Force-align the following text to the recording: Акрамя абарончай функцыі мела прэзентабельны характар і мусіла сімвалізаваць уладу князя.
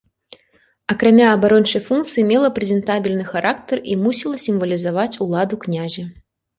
Акрамя 0.93 1.27
абарончай 1.33 1.83
функцыі 1.91 2.25
мела 2.31 2.49
прэзентабельны 2.57 3.29
характар 3.31 3.87
і 3.93 4.01
мусіла 4.09 4.35
сімвалізаваць 4.49 5.11
уладу 5.25 5.55
князя. 5.65 6.03